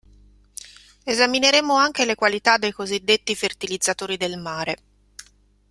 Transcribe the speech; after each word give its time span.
Esamineremo 1.03 1.75
anche 1.75 2.05
le 2.05 2.15
qualità 2.15 2.57
dei 2.57 2.71
così 2.71 3.01
detti 3.03 3.35
fertilizzatori 3.35 4.17
del 4.17 4.39
mare. 4.39 4.77